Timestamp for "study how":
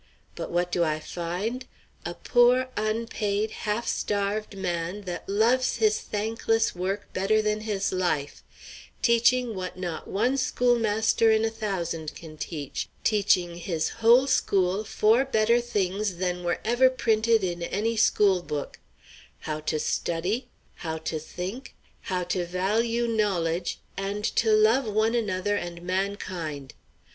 19.79-20.97